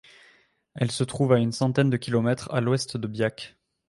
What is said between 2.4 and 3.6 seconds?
à l'ouest de Biak.